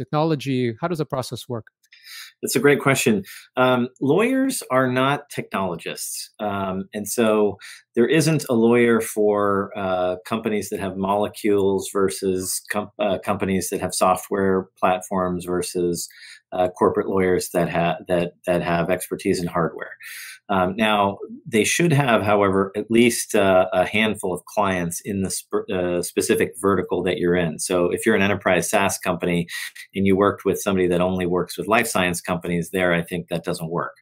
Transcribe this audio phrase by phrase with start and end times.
[0.00, 0.74] technology?
[0.80, 1.66] How does the process work?
[2.42, 3.24] That's a great question.
[3.56, 6.30] Um, lawyers are not technologists.
[6.40, 7.58] Um, and so
[7.94, 13.80] there isn't a lawyer for uh, companies that have molecules versus com- uh, companies that
[13.80, 16.08] have software platforms versus
[16.52, 19.96] uh, corporate lawyers that have that that have expertise in hardware.
[20.48, 25.30] Um, now, they should have, however, at least uh, a handful of clients in the
[25.30, 27.60] sp- uh, specific vertical that you're in.
[27.60, 29.46] So, if you're an enterprise SaaS company
[29.94, 33.28] and you worked with somebody that only works with life science companies, there, I think
[33.28, 33.94] that doesn't work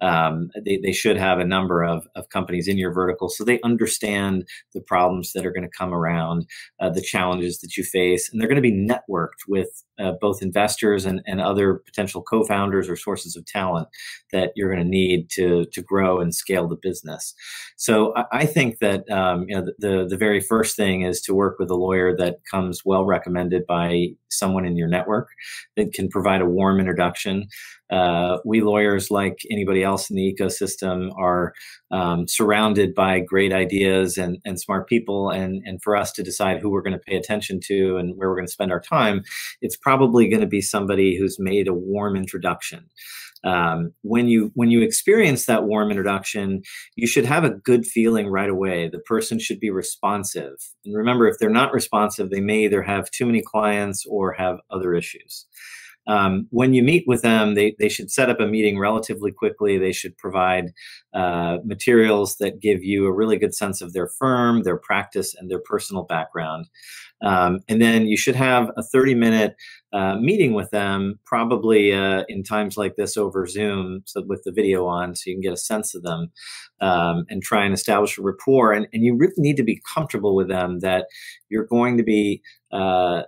[0.00, 3.60] um, they, they should have a number of, of companies in your vertical so they
[3.62, 6.46] understand the problems that are going to come around,
[6.80, 10.42] uh, the challenges that you face, and they're going to be networked with uh, both
[10.42, 13.88] investors and, and other potential co-founders or sources of talent
[14.32, 17.34] that you're going to need to to grow and scale the business.
[17.76, 21.20] So I, I think that um, you know the, the, the very first thing is
[21.22, 25.28] to work with a lawyer that comes well recommended by someone in your network
[25.76, 27.46] that can provide a warm introduction.
[27.90, 31.54] Uh, we lawyers, like anybody else in the ecosystem, are
[31.90, 35.30] um, surrounded by great ideas and, and smart people.
[35.30, 38.28] And, and for us to decide who we're going to pay attention to and where
[38.28, 39.22] we're going to spend our time,
[39.62, 42.90] it's probably going to be somebody who's made a warm introduction.
[43.42, 46.60] Um, when you when you experience that warm introduction,
[46.94, 48.90] you should have a good feeling right away.
[48.90, 53.10] The person should be responsive, and remember, if they're not responsive, they may either have
[53.10, 55.46] too many clients or have other issues.
[56.08, 59.76] Um, when you meet with them, they, they should set up a meeting relatively quickly.
[59.76, 60.72] They should provide
[61.14, 65.50] uh, materials that give you a really good sense of their firm, their practice, and
[65.50, 66.68] their personal background.
[67.22, 69.56] Um, and then you should have a 30 minute
[69.92, 74.52] uh, meeting with them, probably uh, in times like this over Zoom, so with the
[74.52, 76.30] video on, so you can get a sense of them
[76.80, 78.72] um, and try and establish a rapport.
[78.72, 81.06] And, and you really need to be comfortable with them that
[81.48, 82.42] you're going to be
[82.72, 83.22] uh,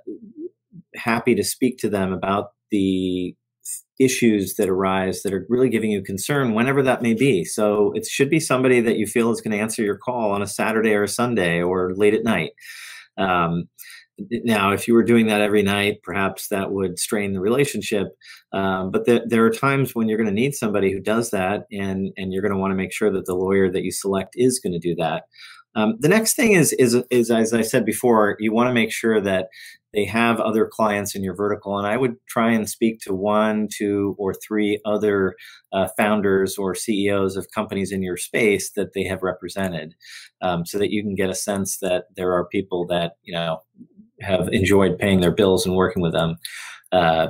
[0.95, 3.35] happy to speak to them about the
[3.99, 7.45] issues that arise that are really giving you concern whenever that may be.
[7.45, 10.43] So it should be somebody that you feel is going to answer your call on
[10.43, 12.53] a saturday or a sunday or late at night.
[13.19, 13.69] Um,
[14.45, 18.09] now if you were doing that every night perhaps that would strain the relationship
[18.53, 21.63] um, but there, there are times when you're going to need somebody who does that
[21.73, 24.35] and and you're going to want to make sure that the lawyer that you select
[24.35, 25.25] is going to do that.
[25.77, 28.93] Um, the next thing is, is, is, as I said before, you want to make
[28.93, 29.49] sure that
[29.93, 33.69] they have other clients in your vertical and i would try and speak to one
[33.77, 35.35] two or three other
[35.73, 39.95] uh, founders or ceos of companies in your space that they have represented
[40.43, 43.61] um, so that you can get a sense that there are people that you know
[44.21, 46.37] have enjoyed paying their bills and working with them
[46.93, 47.29] uh.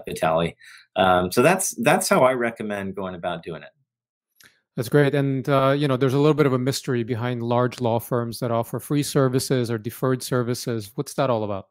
[0.96, 3.70] Um, so that's that's how i recommend going about doing it
[4.76, 5.14] that's great.
[5.14, 8.38] And, uh, you know, there's a little bit of a mystery behind large law firms
[8.38, 10.92] that offer free services or deferred services.
[10.94, 11.66] What's that all about?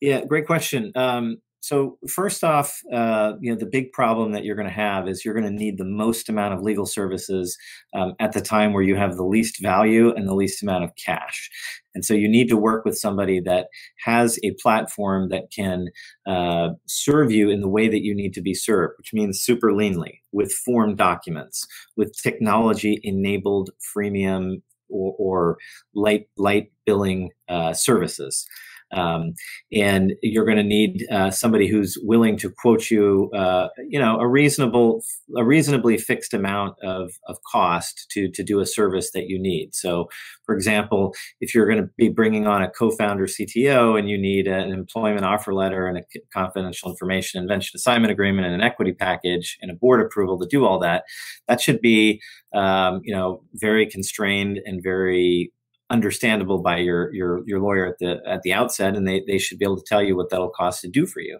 [0.00, 0.92] Yeah, great question.
[0.94, 5.06] Um, so first off, uh, you know the big problem that you're going to have
[5.06, 7.54] is you're going to need the most amount of legal services
[7.94, 10.90] um, at the time where you have the least value and the least amount of
[10.96, 11.50] cash,
[11.94, 13.66] and so you need to work with somebody that
[14.02, 15.88] has a platform that can
[16.26, 19.70] uh, serve you in the way that you need to be served, which means super
[19.70, 25.58] leanly with form documents, with technology-enabled freemium or, or
[25.94, 28.46] light light billing uh, services.
[28.92, 29.34] Um,
[29.72, 34.18] and you're going to need uh, somebody who's willing to quote you, uh, you know,
[34.18, 35.02] a reasonable,
[35.36, 39.74] a reasonably fixed amount of, of cost to to do a service that you need.
[39.74, 40.08] So,
[40.44, 44.46] for example, if you're going to be bringing on a co-founder CTO and you need
[44.46, 46.02] an employment offer letter and a
[46.32, 50.64] confidential information invention assignment agreement and an equity package and a board approval to do
[50.64, 51.04] all that,
[51.48, 52.20] that should be,
[52.54, 55.52] um, you know, very constrained and very
[55.90, 59.58] understandable by your your your lawyer at the at the outset and they, they should
[59.58, 61.38] be able to tell you what that'll cost to do for you.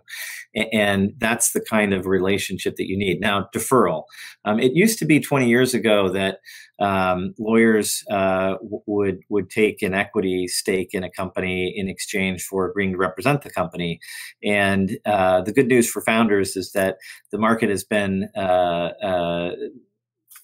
[0.72, 3.20] And that's the kind of relationship that you need.
[3.20, 4.04] Now deferral.
[4.44, 6.38] Um, it used to be 20 years ago that
[6.80, 12.42] um, lawyers uh, w- would would take an equity stake in a company in exchange
[12.42, 14.00] for agreeing to represent the company.
[14.42, 16.96] And uh, the good news for founders is that
[17.30, 19.50] the market has been uh, uh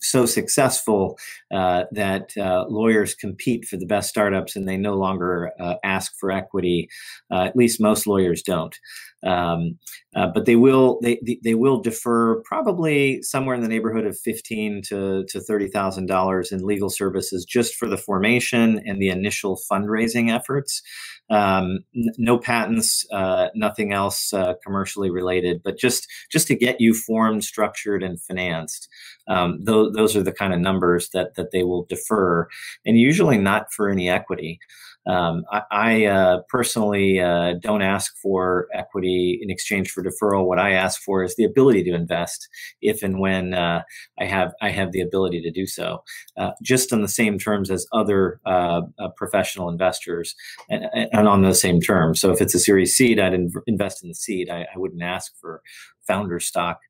[0.01, 1.19] so successful
[1.53, 6.15] uh, that uh, lawyers compete for the best startups and they no longer uh, ask
[6.19, 6.89] for equity.
[7.31, 8.79] Uh, at least most lawyers don't.
[9.27, 9.79] Um,
[10.15, 14.83] uh, but they will they they will defer probably somewhere in the neighborhood of fifteen
[14.89, 19.59] to to thirty thousand dollars in legal services just for the formation and the initial
[19.71, 20.81] fundraising efforts.
[21.29, 26.81] Um, n- no patents, uh, nothing else uh, commercially related, but just just to get
[26.81, 28.89] you formed, structured, and financed.
[29.29, 32.49] Um, th- those are the kind of numbers that that they will defer,
[32.85, 34.61] and usually not for any equity.
[35.07, 40.47] Um, I, I uh, personally uh, don't ask for equity in exchange for deferral.
[40.47, 42.49] What I ask for is the ability to invest
[42.83, 43.83] if and when uh,
[44.19, 46.03] I have I have the ability to do so,
[46.37, 48.83] uh, just on the same terms as other uh,
[49.17, 50.35] professional investors,
[50.69, 52.21] and, and, on the same terms.
[52.21, 54.51] So if it's a Series seed, I'd inv- invest in the seed.
[54.51, 55.63] I, I wouldn't ask for
[56.07, 56.81] founder stock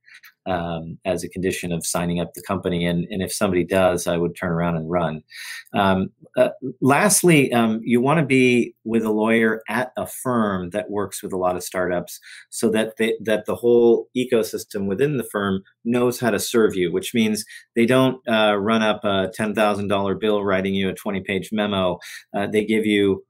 [0.46, 2.86] um, as a condition of signing up the company.
[2.86, 5.22] And, and if somebody does, I would turn around and run.
[5.74, 6.50] Um, uh,
[6.80, 11.32] lastly, um, you want to be with a lawyer at a firm that works with
[11.32, 12.20] a lot of startups
[12.50, 16.92] so that they, that the whole ecosystem within the firm knows how to serve you,
[16.92, 17.44] which means
[17.74, 21.98] they don't uh, run up a $10,000 bill writing you a 20 page memo.
[22.34, 23.24] Uh, they give you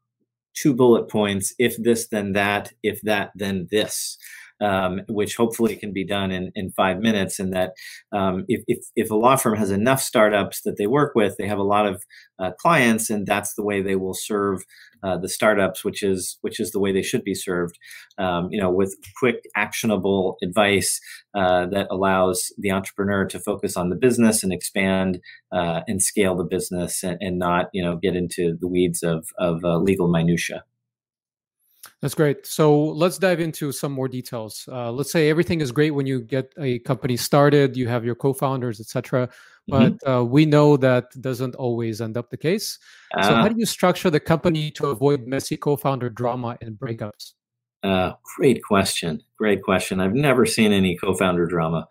[0.55, 4.17] two bullet points if this, then that, if that, then this
[4.61, 7.39] um, which hopefully can be done in, in five minutes.
[7.39, 7.73] And that
[8.13, 11.47] um, if, if, if, a law firm has enough startups that they work with, they
[11.47, 12.03] have a lot of
[12.39, 14.65] uh, clients, and that's the way they will serve
[15.03, 17.79] uh, the startups, which is which is the way they should be served.
[18.19, 21.01] Um, you know, with quick, actionable advice
[21.35, 25.21] uh, that allows the entrepreneur to focus on the business and expand
[25.53, 29.29] uh, and scale the business, and, and, not you know get into the weeds of
[29.39, 30.65] of uh, legal minutia.
[32.03, 32.47] That's great.
[32.47, 34.69] So let's dive into some more details.
[34.71, 38.15] Uh, let's say everything is great when you get a company started, you have your
[38.15, 39.29] co-founders, etc.
[39.69, 40.11] But mm-hmm.
[40.11, 42.79] uh, we know that doesn't always end up the case.
[43.17, 43.49] Uh, so how ah.
[43.49, 47.33] do you structure the company to avoid messy co-founder drama and breakups?
[47.83, 49.23] Uh, great question.
[49.39, 50.01] Great question.
[50.01, 51.87] I've never seen any co-founder drama.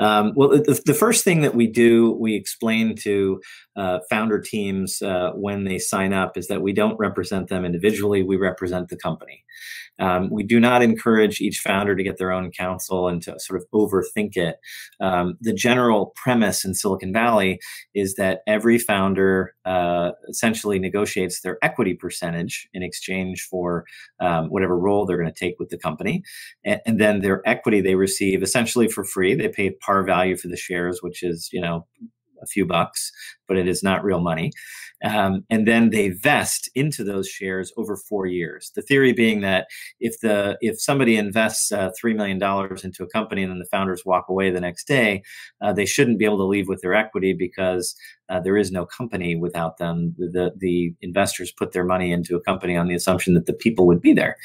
[0.00, 3.40] Um, well, the, the, first thing that we do, we explain to
[3.76, 8.22] uh, founder teams uh, when they sign up is that we don't represent them individually,
[8.22, 9.44] we represent the company.
[10.00, 13.60] Um, we do not encourage each founder to get their own counsel and to sort
[13.60, 14.56] of overthink it.
[14.98, 17.60] Um, the general premise in Silicon Valley
[17.94, 23.84] is that every founder uh, essentially negotiates their equity percentage in exchange for
[24.20, 26.22] um, whatever role they're going to take with the company.
[26.64, 29.34] And, and, then their equity they receive essentially for free.
[29.34, 31.84] They pay par value for the shares, which is, you know,
[32.42, 33.12] a few bucks,
[33.48, 34.50] but it is not real money.
[35.04, 38.70] Um, and then they vest into those shares over four years.
[38.74, 39.66] The theory being that
[39.98, 43.68] if the if somebody invests uh, three million dollars into a company and then the
[43.70, 45.22] founders walk away the next day,
[45.60, 47.94] uh, they shouldn't be able to leave with their equity because
[48.28, 50.14] uh, there is no company without them.
[50.18, 53.86] The, the investors put their money into a company on the assumption that the people
[53.86, 54.36] would be there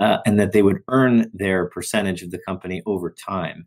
[0.00, 3.66] uh, and that they would earn their percentage of the company over time.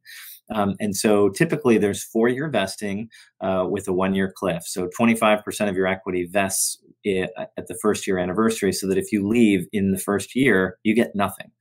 [0.53, 3.09] Um, and so typically there's four year vesting
[3.41, 4.63] uh, with a one year cliff.
[4.65, 9.27] So 25% of your equity vests at the first year anniversary so that if you
[9.27, 11.51] leave in the first year, you get nothing.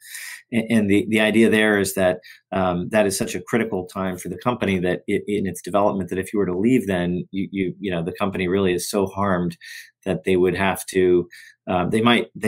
[0.50, 2.20] And the, the idea there is that
[2.52, 6.08] um, that is such a critical time for the company that it, in its development
[6.08, 8.88] that if you were to leave, then you, you, you know, the company really is
[8.88, 9.58] so harmed
[10.06, 11.28] that they would have to,
[11.66, 12.46] um, they might, they